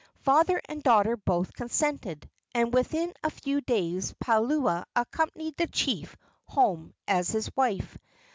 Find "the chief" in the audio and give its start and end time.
5.57-6.17